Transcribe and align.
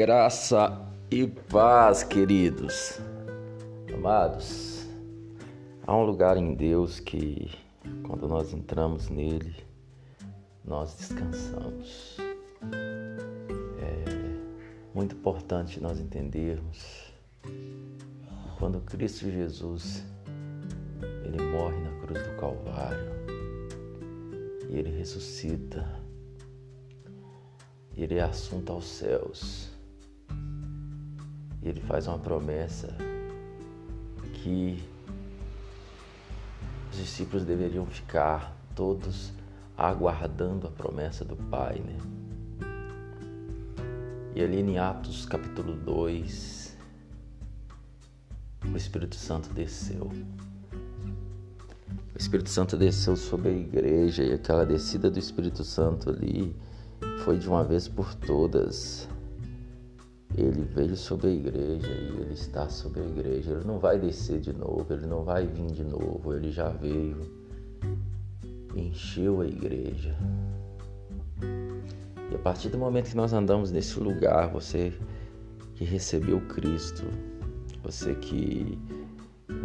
Graça 0.00 0.80
e 1.10 1.26
paz, 1.26 2.02
queridos. 2.02 2.98
Amados, 3.92 4.86
há 5.86 5.94
um 5.94 6.04
lugar 6.04 6.38
em 6.38 6.54
Deus 6.54 6.98
que, 6.98 7.50
quando 8.06 8.26
nós 8.26 8.54
entramos 8.54 9.10
nele, 9.10 9.54
nós 10.64 10.96
descansamos. 10.96 12.16
É 13.82 14.04
muito 14.94 15.16
importante 15.16 15.78
nós 15.82 16.00
entendermos 16.00 17.12
quando 18.58 18.80
Cristo 18.80 19.30
Jesus 19.30 20.02
ele 21.26 21.42
morre 21.42 21.76
na 21.76 22.06
cruz 22.06 22.26
do 22.26 22.36
Calvário 22.40 23.12
e 24.66 24.78
ele 24.78 24.96
ressuscita, 24.96 25.86
ele 27.94 28.14
é 28.14 28.22
assunto 28.22 28.72
aos 28.72 28.86
céus 28.86 29.69
e 31.62 31.68
ele 31.68 31.80
faz 31.80 32.06
uma 32.06 32.18
promessa 32.18 32.94
que 34.34 34.82
os 36.90 36.98
discípulos 36.98 37.44
deveriam 37.44 37.86
ficar 37.86 38.56
todos 38.74 39.32
aguardando 39.76 40.66
a 40.66 40.70
promessa 40.70 41.24
do 41.24 41.36
Pai, 41.36 41.78
né? 41.78 41.96
E 44.34 44.42
ali 44.42 44.60
em 44.60 44.78
Atos 44.78 45.26
capítulo 45.26 45.74
2, 45.74 46.76
o 48.72 48.76
Espírito 48.76 49.16
Santo 49.16 49.52
desceu. 49.52 50.10
O 52.14 52.18
Espírito 52.18 52.50
Santo 52.50 52.76
desceu 52.76 53.16
sobre 53.16 53.48
a 53.48 53.52
igreja 53.52 54.22
e 54.22 54.32
aquela 54.32 54.64
descida 54.64 55.10
do 55.10 55.18
Espírito 55.18 55.64
Santo 55.64 56.10
ali 56.10 56.54
foi 57.24 57.38
de 57.38 57.48
uma 57.48 57.64
vez 57.64 57.88
por 57.88 58.14
todas 58.14 59.08
ele 60.36 60.62
veio 60.62 60.96
sobre 60.96 61.28
a 61.28 61.30
igreja 61.30 61.90
e 61.90 62.20
ele 62.20 62.34
está 62.34 62.68
sobre 62.68 63.00
a 63.00 63.06
igreja. 63.06 63.52
Ele 63.52 63.64
não 63.64 63.78
vai 63.78 63.98
descer 63.98 64.40
de 64.40 64.52
novo, 64.52 64.86
ele 64.90 65.06
não 65.06 65.24
vai 65.24 65.46
vir 65.46 65.66
de 65.66 65.84
novo, 65.84 66.34
ele 66.34 66.50
já 66.50 66.68
veio, 66.68 67.16
encheu 68.74 69.40
a 69.40 69.46
igreja. 69.46 70.16
E 72.30 72.34
a 72.34 72.38
partir 72.38 72.68
do 72.68 72.78
momento 72.78 73.10
que 73.10 73.16
nós 73.16 73.32
andamos 73.32 73.70
nesse 73.70 73.98
lugar, 73.98 74.50
você 74.50 74.92
que 75.74 75.84
recebeu 75.84 76.40
Cristo, 76.42 77.04
você 77.82 78.14
que 78.14 78.78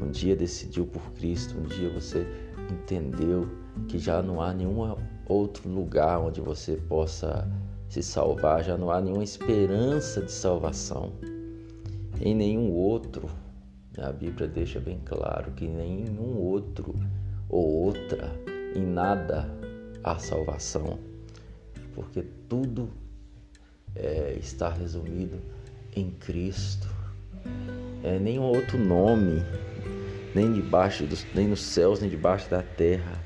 um 0.01 0.09
dia 0.09 0.35
decidiu 0.35 0.85
por 0.87 1.03
Cristo, 1.11 1.57
um 1.59 1.63
dia 1.63 1.89
você 1.89 2.25
entendeu 2.71 3.47
que 3.87 3.99
já 3.99 4.21
não 4.21 4.41
há 4.41 4.51
nenhum 4.53 4.95
outro 5.27 5.69
lugar 5.69 6.19
onde 6.19 6.41
você 6.41 6.75
possa 6.75 7.47
se 7.89 8.03
salvar, 8.03 8.63
já 8.63 8.77
não 8.77 8.91
há 8.91 8.99
nenhuma 8.99 9.23
esperança 9.23 10.21
de 10.21 10.31
salvação 10.31 11.13
em 12.21 12.33
nenhum 12.33 12.71
outro. 12.71 13.29
A 13.97 14.11
Bíblia 14.11 14.47
deixa 14.47 14.79
bem 14.79 14.99
claro 15.05 15.51
que 15.51 15.67
nenhum 15.67 16.37
outro 16.37 16.93
ou 17.49 17.85
outra, 17.85 18.31
em 18.75 18.85
nada 18.85 19.49
há 20.03 20.17
salvação, 20.17 20.99
porque 21.93 22.23
tudo 22.49 22.89
é, 23.95 24.35
está 24.39 24.69
resumido 24.69 25.39
em 25.95 26.11
Cristo. 26.11 26.87
É, 28.03 28.19
nenhum 28.19 28.43
outro 28.43 28.77
nome, 28.77 29.41
nem 30.33 30.51
debaixo 30.51 31.05
dos, 31.05 31.25
nem 31.33 31.47
nos 31.47 31.61
céus, 31.61 32.01
nem 32.01 32.09
debaixo 32.09 32.49
da 32.49 32.61
terra, 32.61 33.23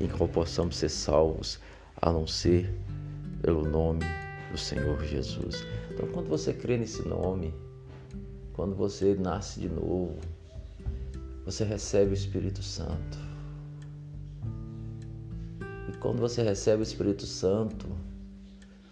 em 0.00 0.06
qual 0.06 0.28
possamos 0.28 0.76
ser 0.76 0.88
salvos, 0.88 1.58
a 2.00 2.12
não 2.12 2.26
ser 2.26 2.72
pelo 3.42 3.68
nome 3.68 4.04
do 4.50 4.56
Senhor 4.56 5.02
Jesus. 5.04 5.66
Então, 5.90 6.08
quando 6.08 6.28
você 6.28 6.54
crê 6.54 6.78
nesse 6.78 7.06
nome, 7.06 7.52
quando 8.52 8.74
você 8.74 9.14
nasce 9.14 9.60
de 9.60 9.68
novo, 9.68 10.16
você 11.44 11.64
recebe 11.64 12.12
o 12.12 12.14
Espírito 12.14 12.62
Santo. 12.62 13.18
E 15.88 15.96
quando 15.98 16.20
você 16.20 16.42
recebe 16.42 16.82
o 16.82 16.84
Espírito 16.84 17.26
Santo, 17.26 17.88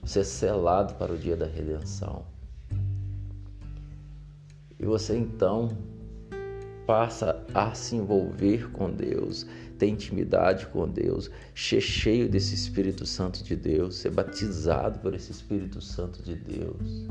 você 0.03 0.21
é 0.21 0.25
selado 0.25 0.95
para 0.95 1.13
o 1.13 1.19
dia 1.19 1.37
da 1.37 1.47
redenção. 1.47 2.25
E 4.79 4.85
você 4.85 5.17
então 5.17 5.69
passa 6.91 7.41
a 7.55 7.73
se 7.73 7.95
envolver 7.95 8.69
com 8.73 8.91
Deus, 8.91 9.47
ter 9.79 9.87
intimidade 9.87 10.67
com 10.67 10.89
Deus, 10.89 11.31
ser 11.55 11.81
cheio 11.81 12.29
desse 12.29 12.53
Espírito 12.53 13.07
Santo 13.07 13.45
de 13.45 13.55
Deus, 13.55 13.95
ser 13.95 14.11
batizado 14.11 14.99
por 14.99 15.15
esse 15.15 15.31
Espírito 15.31 15.81
Santo 15.81 16.21
de 16.21 16.35
Deus. 16.35 17.07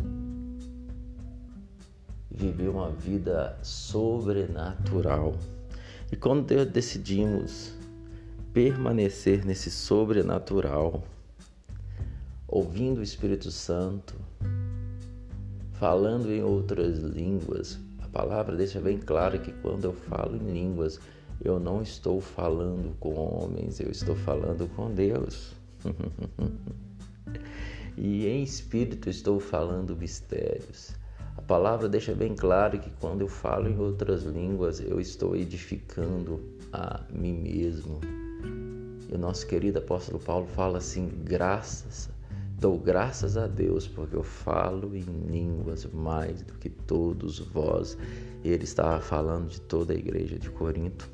Viver 2.29 2.67
uma 2.67 2.91
vida 2.91 3.57
sobrenatural. 3.63 5.33
E 6.11 6.17
quando 6.17 6.65
decidimos 6.65 7.71
permanecer 8.51 9.45
nesse 9.45 9.71
sobrenatural, 9.71 11.05
ouvindo 12.45 12.99
o 12.99 13.03
Espírito 13.03 13.49
Santo, 13.49 14.13
falando 15.71 16.29
em 16.29 16.43
outras 16.43 16.99
línguas, 16.99 17.79
palavra 18.09 18.55
deixa 18.55 18.79
bem 18.79 18.97
claro 18.97 19.39
que 19.39 19.51
quando 19.51 19.85
eu 19.85 19.93
falo 19.93 20.35
em 20.35 20.51
línguas, 20.51 20.99
eu 21.41 21.59
não 21.59 21.81
estou 21.81 22.19
falando 22.19 22.95
com 22.99 23.13
homens, 23.13 23.79
eu 23.79 23.89
estou 23.89 24.15
falando 24.15 24.67
com 24.75 24.93
Deus. 24.93 25.53
e 27.95 28.27
em 28.27 28.43
espírito 28.43 29.09
estou 29.09 29.39
falando 29.39 29.95
mistérios. 29.95 30.93
A 31.37 31.41
palavra 31.41 31.87
deixa 31.87 32.13
bem 32.13 32.35
claro 32.35 32.79
que 32.79 32.89
quando 32.99 33.21
eu 33.21 33.27
falo 33.27 33.69
em 33.69 33.79
outras 33.79 34.23
línguas, 34.23 34.81
eu 34.81 34.99
estou 34.99 35.35
edificando 35.35 36.41
a 36.73 37.01
mim 37.09 37.33
mesmo. 37.33 38.01
E 39.09 39.15
o 39.15 39.17
nosso 39.17 39.47
querido 39.47 39.79
apóstolo 39.79 40.19
Paulo 40.19 40.47
fala 40.47 40.79
assim: 40.79 41.09
graças 41.23 42.09
Dou 42.59 42.77
graças 42.77 43.37
a 43.37 43.47
Deus 43.47 43.87
porque 43.87 44.17
eu 44.17 44.23
falo 44.23 44.93
em 44.93 45.01
línguas 45.01 45.85
mais 45.93 46.41
do 46.41 46.55
que 46.55 46.69
todos 46.69 47.39
vós. 47.39 47.97
Ele 48.43 48.65
estava 48.65 48.99
falando 48.99 49.47
de 49.47 49.61
toda 49.61 49.93
a 49.93 49.95
igreja 49.95 50.37
de 50.37 50.49
Corinto. 50.49 51.09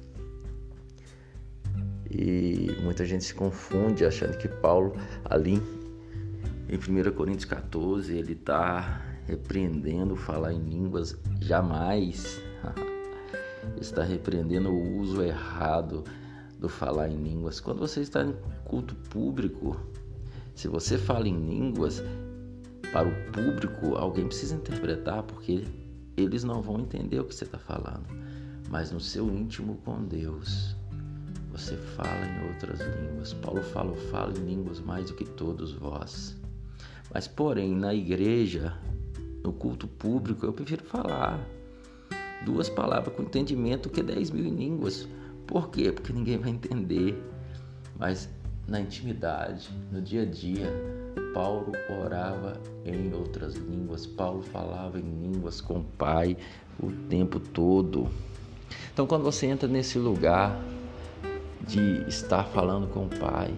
E 2.10 2.76
muita 2.82 3.06
gente 3.06 3.26
se 3.26 3.34
confunde 3.36 4.04
achando 4.04 4.36
que 4.40 4.48
Paulo, 4.48 4.94
ali 5.26 5.62
em 6.68 6.78
1 6.78 7.12
Coríntios 7.14 7.46
14, 7.46 8.18
ele 8.18 8.34
está 8.34 9.04
repreendendo 9.28 10.16
falar 10.16 10.52
em 10.52 10.64
línguas. 10.64 11.16
Jamais 11.40 12.42
está 13.80 14.04
repreendendo 14.04 14.72
o 14.72 14.98
uso 14.98 15.22
errado 15.22 16.04
do 16.58 16.68
falar 16.68 17.08
em 17.08 17.18
línguas. 17.18 17.60
Quando 17.60 17.82
você 17.82 18.02
está 18.02 18.24
em 18.24 18.36
culto 18.64 18.96
público, 18.96 19.78
se 20.56 20.70
você 20.70 20.98
fala 20.98 21.28
em 21.28 21.38
línguas 21.38 22.02
para 22.92 23.08
o 23.08 23.32
público, 23.32 23.96
alguém 23.98 24.26
precisa 24.26 24.56
interpretar 24.56 25.22
porque 25.24 25.66
eles 26.16 26.46
não 26.46 26.62
vão 26.62 26.80
entender 26.80 27.20
o 27.20 27.26
que 27.26 27.36
você 27.36 27.44
está 27.44 27.60
falando. 27.60 28.08
Mas 28.70 28.92
no 28.92 29.00
seu 29.00 29.30
íntimo 29.30 29.78
com 29.84 30.04
Deus, 30.06 30.76
você 31.52 31.76
fala 31.76 32.26
em 32.26 32.48
outras 32.48 32.80
línguas. 32.80 33.34
Paulo 33.34 33.62
fala, 33.62 33.92
eu 33.92 33.98
falo 34.10 34.34
em 34.38 34.46
línguas 34.46 34.80
mais 34.80 35.08
do 35.08 35.16
que 35.16 35.26
todos 35.26 35.74
vós. 35.74 36.36
Mas, 37.14 37.28
porém, 37.28 37.76
na 37.76 37.94
igreja, 37.94 38.78
no 39.44 39.54
culto 39.54 39.88
público, 39.88 40.46
eu 40.46 40.54
prefiro 40.54 40.84
falar 40.86 41.40
duas 42.46 42.70
palavras 42.70 43.14
com 43.14 43.24
entendimento 43.24 43.90
que 43.90 44.02
dez 44.02 44.32
mil 44.32 44.46
em 44.46 44.56
línguas. 44.56 45.08
Por 45.46 45.70
quê? 45.70 45.92
Porque 45.92 46.14
ninguém 46.14 46.38
vai 46.38 46.50
entender. 46.50 47.22
Mas 47.98 48.30
na 48.68 48.80
intimidade, 48.80 49.70
no 49.92 50.02
dia 50.02 50.24
a 50.24 50.26
dia, 50.26 50.72
Paulo 51.34 51.72
orava 52.02 52.60
em 52.86 53.14
outras 53.14 53.56
línguas, 53.56 54.06
Paulo 54.06 54.42
falava 54.42 55.00
em 55.00 55.04
línguas 55.04 55.62
com 55.62 55.80
o 55.80 55.84
Pai 55.84 56.38
o 56.80 56.92
tempo 57.10 57.40
todo. 57.40 58.08
Então, 58.94 59.06
quando 59.06 59.24
você 59.24 59.46
entra 59.46 59.68
nesse 59.68 60.00
lugar 60.00 60.60
de 61.68 62.08
estar 62.08 62.46
falando 62.46 62.88
com 62.88 63.06
o 63.06 63.10
Pai, 63.10 63.54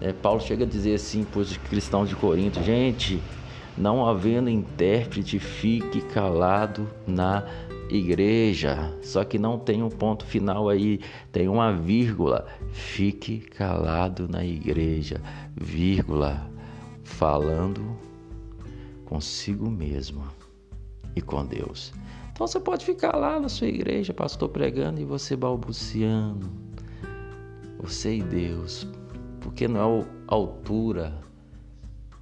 né, 0.00 0.12
Paulo 0.12 0.40
chega 0.40 0.64
a 0.64 0.68
dizer 0.68 0.94
assim 0.94 1.24
para 1.24 1.40
os 1.40 1.56
cristãos 1.56 2.08
de 2.08 2.16
Corinto: 2.16 2.62
gente, 2.62 3.22
não 3.76 4.06
havendo 4.06 4.50
intérprete, 4.50 5.38
fique 5.38 6.00
calado 6.00 6.88
na 7.06 7.46
igreja. 7.96 8.96
Só 9.02 9.24
que 9.24 9.38
não 9.38 9.58
tem 9.58 9.82
um 9.82 9.88
ponto 9.88 10.24
final 10.24 10.68
aí, 10.68 11.00
tem 11.30 11.48
uma 11.48 11.72
vírgula. 11.72 12.46
Fique 12.72 13.38
calado 13.38 14.28
na 14.28 14.44
igreja, 14.44 15.20
vírgula, 15.54 16.50
falando 17.04 17.96
consigo 19.04 19.70
mesmo 19.70 20.24
e 21.14 21.20
com 21.20 21.44
Deus. 21.44 21.92
Então 22.32 22.46
você 22.46 22.58
pode 22.58 22.84
ficar 22.84 23.14
lá 23.14 23.38
na 23.38 23.50
sua 23.50 23.66
igreja, 23.66 24.14
pastor 24.14 24.48
pregando 24.48 25.00
e 25.00 25.04
você 25.04 25.36
balbuciando. 25.36 26.50
Você 27.78 28.16
e 28.16 28.22
Deus, 28.22 28.86
porque 29.40 29.68
não 29.68 30.00
é 30.00 30.06
altura 30.28 31.20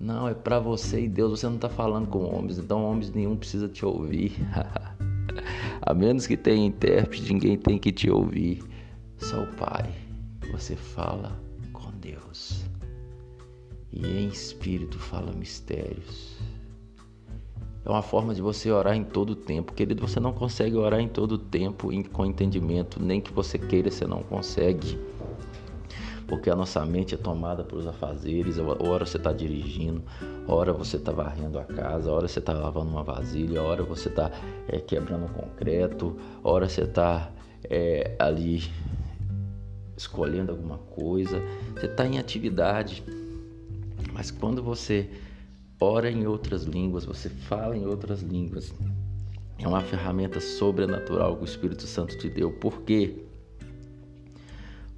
Não, 0.00 0.26
é 0.26 0.34
para 0.34 0.58
você 0.58 1.04
e 1.04 1.08
Deus. 1.08 1.38
Você 1.38 1.46
não 1.46 1.56
está 1.56 1.68
falando 1.68 2.08
com 2.08 2.24
homens, 2.24 2.58
então 2.58 2.82
homens 2.82 3.12
nenhum 3.12 3.36
precisa 3.36 3.68
te 3.68 3.84
ouvir. 3.84 4.32
A 5.82 5.94
menos 5.94 6.26
que 6.26 6.36
tenha 6.36 6.66
intérprete, 6.66 7.32
ninguém 7.32 7.56
tem 7.56 7.78
que 7.78 7.92
te 7.92 8.10
ouvir. 8.10 8.62
Só 9.18 9.42
o 9.42 9.46
Pai. 9.54 9.92
Você 10.52 10.74
fala 10.74 11.40
com 11.72 11.90
Deus. 11.92 12.64
E 13.92 14.06
em 14.06 14.28
espírito 14.28 14.98
fala 14.98 15.32
mistérios. 15.32 16.38
É 17.84 17.88
uma 17.88 18.02
forma 18.02 18.34
de 18.34 18.42
você 18.42 18.70
orar 18.70 18.94
em 18.94 19.04
todo 19.04 19.30
o 19.30 19.36
tempo. 19.36 19.72
Querido, 19.72 20.06
você 20.06 20.20
não 20.20 20.32
consegue 20.32 20.76
orar 20.76 21.00
em 21.00 21.08
todo 21.08 21.32
o 21.32 21.38
tempo 21.38 21.88
com 22.12 22.26
entendimento, 22.26 23.02
nem 23.02 23.20
que 23.20 23.32
você 23.32 23.58
queira, 23.58 23.90
você 23.90 24.06
não 24.06 24.22
consegue 24.22 24.98
porque 26.30 26.48
a 26.48 26.54
nossa 26.54 26.86
mente 26.86 27.12
é 27.12 27.18
tomada 27.18 27.64
pelos 27.64 27.88
afazeres. 27.88 28.56
Hora 28.56 29.04
você 29.04 29.16
está 29.16 29.32
dirigindo, 29.32 30.00
hora 30.46 30.72
você 30.72 30.96
está 30.96 31.10
varrendo 31.10 31.58
a 31.58 31.64
casa, 31.64 32.08
hora 32.08 32.28
você 32.28 32.38
está 32.38 32.52
lavando 32.52 32.88
uma 32.88 33.02
vasilha, 33.02 33.60
hora 33.60 33.82
você 33.82 34.08
está 34.08 34.30
é, 34.68 34.78
quebrando 34.78 35.24
um 35.24 35.28
concreto, 35.28 36.16
hora 36.44 36.68
você 36.68 36.82
está 36.82 37.32
é, 37.64 38.14
ali 38.16 38.62
escolhendo 39.96 40.52
alguma 40.52 40.78
coisa. 40.78 41.42
Você 41.74 41.86
está 41.86 42.06
em 42.06 42.20
atividade, 42.20 43.02
mas 44.12 44.30
quando 44.30 44.62
você 44.62 45.10
ora 45.80 46.08
em 46.08 46.28
outras 46.28 46.62
línguas, 46.62 47.04
você 47.04 47.28
fala 47.28 47.76
em 47.76 47.84
outras 47.84 48.22
línguas. 48.22 48.72
É 49.58 49.66
uma 49.66 49.80
ferramenta 49.80 50.38
sobrenatural 50.38 51.36
que 51.36 51.42
o 51.42 51.44
Espírito 51.44 51.88
Santo 51.88 52.16
te 52.16 52.30
deu. 52.30 52.52
Por 52.52 52.82
quê? 52.82 53.24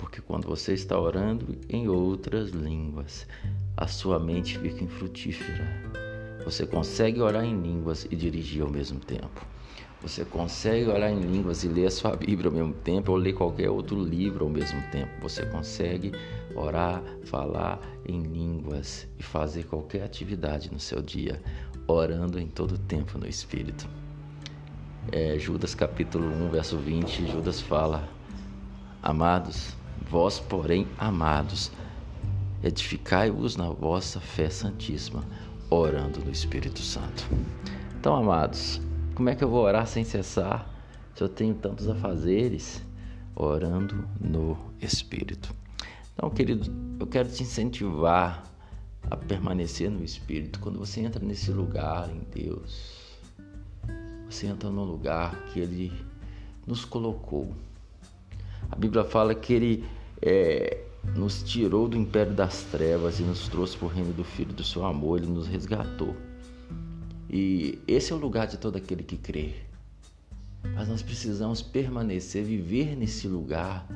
Porque 0.02 0.20
quando 0.20 0.49
você 0.49 0.75
está 0.75 0.99
orando 0.99 1.56
em 1.69 1.87
outras 1.88 2.50
línguas, 2.50 3.25
a 3.76 3.87
sua 3.87 4.19
mente 4.19 4.58
fica 4.58 4.82
infrutífera. 4.82 5.64
Você 6.44 6.66
consegue 6.66 7.20
orar 7.20 7.44
em 7.44 7.62
línguas 7.62 8.04
e 8.10 8.16
dirigir 8.16 8.62
ao 8.62 8.69
mesmo 8.69 8.99
tempo. 8.99 9.46
Você 10.02 10.25
consegue 10.25 10.90
orar 10.90 11.12
em 11.12 11.20
línguas 11.20 11.62
e 11.62 11.69
ler 11.69 11.87
a 11.87 11.90
sua 11.90 12.16
Bíblia 12.16 12.50
ao 12.50 12.52
mesmo 12.52 12.75
tempo 12.75 13.12
ou 13.12 13.16
ler 13.16 13.32
qualquer 13.34 13.70
outro 13.70 14.02
livro 14.02 14.44
ao 14.44 14.50
mesmo 14.50 14.82
tempo. 14.90 15.08
Você 15.22 15.46
consegue 15.46 16.10
orar, 16.56 17.00
falar 17.25 17.81
em 18.04 18.25
línguas 18.25 19.06
e 19.20 19.22
fazer 19.22 19.66
qualquer 19.66 20.02
atividade 20.02 20.69
no 20.72 20.81
seu 20.81 21.00
dia, 21.00 21.40
orando 21.87 22.40
em 22.40 22.49
todo 22.49 22.76
tempo 22.76 23.19
no 23.19 23.28
Espírito. 23.28 23.88
É, 25.12 25.38
Judas 25.38 25.76
capítulo 25.76 26.26
1, 26.26 26.50
verso 26.50 26.76
20, 26.76 27.31
Judas 27.31 27.60
fala: 27.60 28.08
Amados, 29.00 29.76
Vós, 30.10 30.38
porém, 30.38 30.87
amados, 30.99 31.70
edificai-vos 32.62 33.56
na 33.56 33.70
vossa 33.70 34.20
fé 34.20 34.50
santíssima, 34.50 35.25
orando 35.70 36.20
no 36.25 36.31
Espírito 36.31 36.81
Santo. 36.81 37.26
Então, 37.99 38.14
amados, 38.14 38.81
como 39.14 39.28
é 39.28 39.34
que 39.34 39.43
eu 39.43 39.49
vou 39.49 39.62
orar 39.64 39.87
sem 39.87 40.04
cessar 40.04 40.69
se 41.14 41.22
eu 41.22 41.28
tenho 41.28 41.54
tantos 41.54 41.88
afazeres? 41.88 42.82
Orando 43.34 44.06
no 44.20 44.58
Espírito. 44.81 45.54
Então, 46.14 46.28
querido, 46.28 46.70
eu 47.00 47.06
quero 47.06 47.28
te 47.31 47.43
incentivar 47.43 48.44
a 49.10 49.16
permanecer 49.16 49.90
no 49.90 50.04
Espírito. 50.04 50.60
Quando 50.60 50.78
você 50.78 51.00
entra 51.00 51.25
nesse 51.25 51.50
lugar 51.50 52.10
em 52.10 52.20
Deus, 52.31 53.19
você 54.28 54.46
entra 54.46 54.70
no 54.70 54.84
lugar 54.84 55.34
que 55.46 55.60
Ele 55.60 55.93
nos 56.66 56.84
colocou. 56.84 57.54
A 58.70 58.76
Bíblia 58.76 59.05
fala 59.05 59.35
que 59.35 59.53
Ele 59.53 59.85
é, 60.20 60.82
nos 61.17 61.43
tirou 61.43 61.88
do 61.88 61.97
império 61.97 62.32
das 62.32 62.62
trevas 62.64 63.19
e 63.19 63.23
nos 63.23 63.49
trouxe 63.49 63.76
para 63.76 63.87
o 63.87 63.88
reino 63.88 64.12
do 64.12 64.25
Filho 64.25 64.53
do 64.53 64.64
seu 64.64 64.85
amor, 64.85 65.19
ele 65.19 65.26
nos 65.26 65.47
resgatou. 65.47 66.14
E 67.29 67.79
esse 67.88 68.12
é 68.12 68.14
o 68.14 68.19
lugar 68.19 68.47
de 68.47 68.56
todo 68.56 68.76
aquele 68.76 69.03
que 69.03 69.17
crê. 69.17 69.55
Mas 70.75 70.88
nós 70.88 71.03
precisamos 71.03 71.61
permanecer, 71.61 72.44
viver 72.44 72.97
nesse 72.97 73.26
lugar 73.26 73.87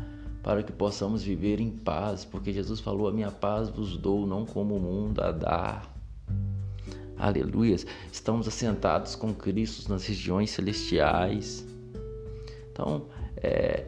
para 0.42 0.62
que 0.62 0.72
possamos 0.72 1.22
viver 1.22 1.60
em 1.60 1.70
paz, 1.70 2.24
porque 2.24 2.52
Jesus 2.52 2.80
falou: 2.80 3.08
A 3.08 3.12
minha 3.12 3.30
paz 3.30 3.68
vos 3.68 3.96
dou, 3.96 4.26
não 4.26 4.44
como 4.44 4.76
o 4.76 4.80
mundo 4.80 5.20
a 5.20 5.30
dar. 5.30 5.96
Aleluias. 7.16 7.86
Estamos 8.12 8.46
assentados 8.46 9.14
com 9.14 9.32
Cristo 9.32 9.88
nas 9.90 10.04
regiões 10.04 10.50
celestiais. 10.50 11.64
Então, 12.70 13.06
é, 13.38 13.86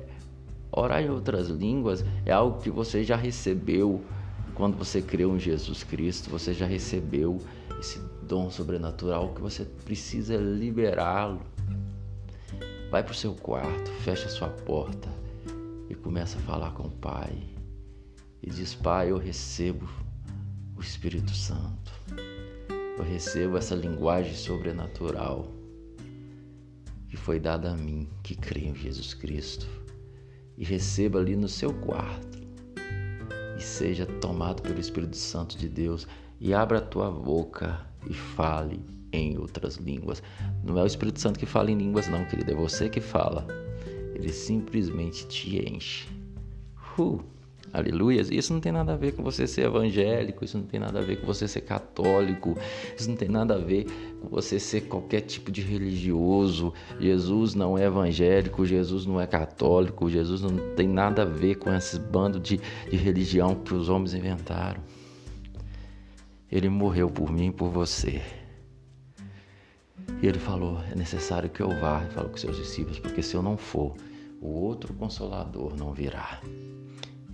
Orar 0.70 1.02
em 1.02 1.10
outras 1.10 1.48
línguas 1.48 2.04
é 2.26 2.32
algo 2.32 2.60
que 2.60 2.70
você 2.70 3.02
já 3.02 3.16
recebeu 3.16 4.04
quando 4.54 4.76
você 4.76 5.00
creu 5.00 5.34
em 5.36 5.38
Jesus 5.38 5.84
Cristo, 5.84 6.28
você 6.28 6.52
já 6.52 6.66
recebeu 6.66 7.40
esse 7.78 8.00
dom 8.22 8.50
sobrenatural 8.50 9.32
que 9.32 9.40
você 9.40 9.64
precisa 9.64 10.36
liberá-lo. 10.36 11.40
Vai 12.90 13.02
para 13.02 13.12
o 13.12 13.14
seu 13.14 13.34
quarto, 13.34 13.90
fecha 14.02 14.28
sua 14.28 14.48
porta 14.48 15.08
e 15.88 15.94
começa 15.94 16.38
a 16.38 16.42
falar 16.42 16.72
com 16.72 16.88
o 16.88 16.90
Pai. 16.90 17.32
E 18.42 18.50
diz: 18.50 18.74
Pai, 18.74 19.12
eu 19.12 19.16
recebo 19.16 19.88
o 20.76 20.80
Espírito 20.80 21.30
Santo. 21.34 21.92
Eu 22.98 23.04
recebo 23.04 23.56
essa 23.56 23.76
linguagem 23.76 24.34
sobrenatural 24.34 25.46
que 27.08 27.16
foi 27.16 27.38
dada 27.38 27.70
a 27.70 27.76
mim, 27.76 28.08
que 28.24 28.34
creio 28.34 28.70
em 28.70 28.74
Jesus 28.74 29.14
Cristo 29.14 29.68
e 30.58 30.64
receba 30.64 31.20
ali 31.20 31.36
no 31.36 31.48
seu 31.48 31.72
quarto 31.72 32.38
e 33.56 33.62
seja 33.62 34.04
tomado 34.04 34.60
pelo 34.60 34.80
Espírito 34.80 35.16
Santo 35.16 35.56
de 35.56 35.68
Deus 35.68 36.06
e 36.40 36.52
abra 36.52 36.78
a 36.78 36.82
tua 36.82 37.10
boca 37.10 37.80
e 38.08 38.12
fale 38.12 38.84
em 39.12 39.38
outras 39.38 39.76
línguas. 39.76 40.22
Não 40.62 40.78
é 40.78 40.82
o 40.82 40.86
Espírito 40.86 41.20
Santo 41.20 41.38
que 41.38 41.46
fala 41.46 41.70
em 41.70 41.78
línguas, 41.78 42.08
não, 42.08 42.24
querido, 42.24 42.50
é 42.50 42.54
você 42.54 42.88
que 42.88 43.00
fala. 43.00 43.46
Ele 44.14 44.32
simplesmente 44.32 45.26
te 45.28 45.58
enche. 45.58 46.08
Uh. 46.98 47.37
Aleluias. 47.72 48.30
Isso 48.30 48.52
não 48.52 48.60
tem 48.60 48.72
nada 48.72 48.94
a 48.94 48.96
ver 48.96 49.12
com 49.12 49.22
você 49.22 49.46
ser 49.46 49.66
evangélico, 49.66 50.44
isso 50.44 50.56
não 50.56 50.64
tem 50.64 50.80
nada 50.80 50.98
a 50.98 51.02
ver 51.02 51.20
com 51.20 51.26
você 51.26 51.46
ser 51.46 51.60
católico, 51.62 52.56
isso 52.96 53.08
não 53.08 53.16
tem 53.16 53.28
nada 53.28 53.54
a 53.54 53.58
ver 53.58 53.86
com 54.20 54.28
você 54.28 54.58
ser 54.58 54.82
qualquer 54.82 55.20
tipo 55.22 55.50
de 55.50 55.60
religioso. 55.60 56.72
Jesus 56.98 57.54
não 57.54 57.76
é 57.76 57.84
evangélico, 57.84 58.64
Jesus 58.64 59.04
não 59.06 59.20
é 59.20 59.26
católico, 59.26 60.08
Jesus 60.08 60.40
não 60.40 60.74
tem 60.74 60.88
nada 60.88 61.22
a 61.22 61.26
ver 61.26 61.56
com 61.56 61.72
esses 61.72 61.98
bandos 61.98 62.40
de, 62.40 62.60
de 62.90 62.96
religião 62.96 63.54
que 63.54 63.74
os 63.74 63.88
homens 63.88 64.14
inventaram. 64.14 64.82
Ele 66.50 66.68
morreu 66.68 67.10
por 67.10 67.30
mim 67.30 67.48
e 67.48 67.52
por 67.52 67.68
você. 67.68 68.22
E 70.22 70.26
ele 70.26 70.38
falou: 70.38 70.80
é 70.90 70.94
necessário 70.94 71.50
que 71.50 71.60
eu 71.60 71.68
vá, 71.80 72.00
falou 72.14 72.30
com 72.30 72.36
seus 72.36 72.56
discípulos, 72.56 72.98
porque 72.98 73.22
se 73.22 73.34
eu 73.34 73.42
não 73.42 73.56
for, 73.56 73.94
o 74.40 74.48
outro 74.48 74.94
consolador 74.94 75.76
não 75.76 75.92
virá. 75.92 76.40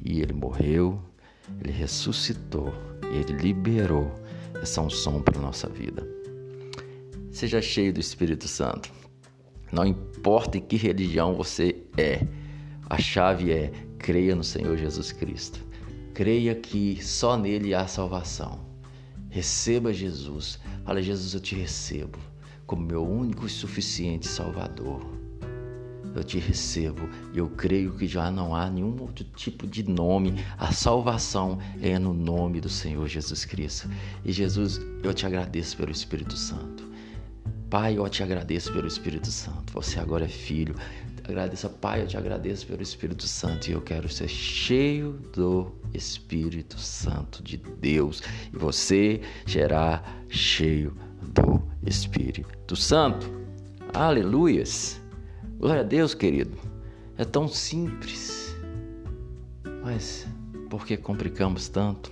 E 0.04 0.20
ele 0.20 0.32
morreu, 0.32 1.00
ele 1.60 1.72
ressuscitou, 1.72 2.72
ele 3.10 3.32
liberou 3.32 4.12
essa 4.60 4.82
unção 4.82 5.22
para 5.22 5.40
nossa 5.40 5.68
vida. 5.68 6.06
Seja 7.30 7.60
cheio 7.60 7.92
do 7.92 8.00
Espírito 8.00 8.46
Santo. 8.46 8.92
Não 9.72 9.84
importa 9.84 10.58
em 10.58 10.60
que 10.60 10.76
religião 10.76 11.34
você 11.34 11.82
é, 11.96 12.26
a 12.88 12.98
chave 12.98 13.50
é 13.50 13.72
creia 13.98 14.36
no 14.36 14.44
Senhor 14.44 14.76
Jesus 14.76 15.10
Cristo. 15.10 15.58
Creia 16.12 16.54
que 16.54 17.02
só 17.02 17.36
nele 17.36 17.74
há 17.74 17.86
salvação. 17.86 18.60
Receba 19.30 19.92
Jesus. 19.92 20.60
Fala, 20.84 21.02
Jesus, 21.02 21.34
eu 21.34 21.40
te 21.40 21.56
recebo 21.56 22.18
como 22.66 22.86
meu 22.86 23.04
único 23.04 23.46
e 23.46 23.50
suficiente 23.50 24.28
Salvador 24.28 25.23
eu 26.14 26.22
te 26.22 26.38
recebo. 26.38 27.08
Eu 27.34 27.48
creio 27.48 27.92
que 27.96 28.06
já 28.06 28.30
não 28.30 28.54
há 28.54 28.70
nenhum 28.70 28.96
outro 29.00 29.24
tipo 29.36 29.66
de 29.66 29.82
nome. 29.82 30.44
A 30.56 30.72
salvação 30.72 31.58
é 31.80 31.98
no 31.98 32.14
nome 32.14 32.60
do 32.60 32.68
Senhor 32.68 33.06
Jesus 33.08 33.44
Cristo. 33.44 33.88
E 34.24 34.32
Jesus, 34.32 34.80
eu 35.02 35.12
te 35.12 35.26
agradeço 35.26 35.76
pelo 35.76 35.90
Espírito 35.90 36.36
Santo. 36.36 36.84
Pai, 37.68 37.98
eu 37.98 38.08
te 38.08 38.22
agradeço 38.22 38.72
pelo 38.72 38.86
Espírito 38.86 39.28
Santo. 39.28 39.72
Você 39.72 39.98
agora 39.98 40.24
é 40.24 40.28
filho. 40.28 40.74
Agradeça, 41.26 41.68
Pai, 41.70 42.02
eu 42.02 42.06
te 42.06 42.16
agradeço 42.18 42.66
pelo 42.66 42.82
Espírito 42.82 43.26
Santo 43.26 43.68
e 43.68 43.72
eu 43.72 43.80
quero 43.80 44.08
ser 44.10 44.28
cheio 44.28 45.18
do 45.32 45.72
Espírito 45.94 46.78
Santo 46.78 47.42
de 47.42 47.56
Deus. 47.56 48.22
E 48.52 48.56
você 48.56 49.22
será 49.46 50.02
cheio 50.28 50.94
do 51.22 51.62
Espírito 51.86 52.76
Santo. 52.76 53.26
Aleluias! 53.94 55.03
Glória 55.58 55.80
a 55.80 55.84
Deus, 55.84 56.14
querido. 56.14 56.56
É 57.16 57.24
tão 57.24 57.48
simples. 57.48 58.54
Mas 59.82 60.26
por 60.68 60.86
que 60.86 60.96
complicamos 60.96 61.68
tanto? 61.68 62.10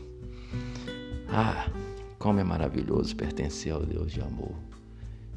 Ah, 1.29 1.69
como 2.19 2.39
é 2.39 2.45
maravilhoso 2.45 3.17
pertencer 3.17 3.73
ao 3.73 3.85
Deus 3.85 4.13
de 4.13 4.21
amor. 4.21 4.55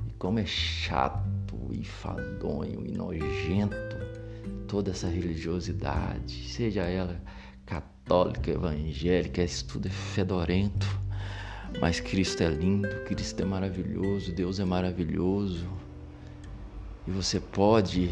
E 0.08 0.14
como 0.20 0.40
é 0.40 0.46
chato 0.46 1.26
e 1.72 1.84
fadonho 1.84 2.86
e 2.86 2.92
nojento 2.92 3.76
toda 4.68 4.92
essa 4.92 5.08
religiosidade, 5.08 6.48
seja 6.50 6.84
ela 6.84 7.20
católica, 7.66 8.52
evangélica, 8.52 9.44
isso 9.44 9.66
tudo 9.66 9.88
é 9.88 9.92
fedorento. 9.92 10.86
Mas 11.82 12.00
Cristo 12.00 12.44
é 12.44 12.48
lindo, 12.48 12.88
Cristo 13.06 13.42
é 13.42 13.46
maravilhoso, 13.46 14.32
Deus 14.32 14.60
é 14.60 14.66
maravilhoso. 14.66 15.68
E 17.08 17.12
você 17.12 17.40
pode 17.40 18.10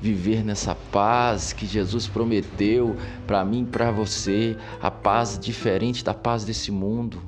viver 0.00 0.44
nessa 0.44 0.74
paz 0.74 1.52
que 1.52 1.66
Jesus 1.66 2.06
prometeu 2.06 2.96
para 3.26 3.44
mim 3.44 3.62
e 3.62 3.66
para 3.66 3.90
você, 3.90 4.56
a 4.82 4.90
paz 4.90 5.38
diferente 5.38 6.04
da 6.04 6.12
paz 6.12 6.44
desse 6.44 6.70
mundo. 6.70 7.22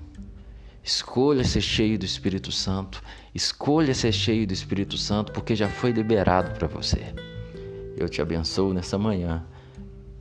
Escolha 0.85 1.43
ser 1.43 1.63
cheio 1.63 1.99
do 1.99 2.05
Espírito 2.05 2.53
Santo. 2.53 3.03
Escolha 3.35 3.95
ser 3.95 4.13
cheio 4.13 4.47
do 4.47 4.53
Espírito 4.53 4.97
Santo, 4.97 5.33
porque 5.33 5.57
já 5.57 5.69
foi 5.69 5.91
liberado 5.91 6.57
para 6.57 6.69
você. 6.69 7.15
Eu 7.97 8.09
te 8.09 8.21
abençoo 8.21 8.75
nessa 8.75 8.99
manhã, 8.99 9.45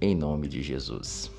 em 0.01 0.15
nome 0.15 0.47
de 0.47 0.63
Jesus. 0.63 1.34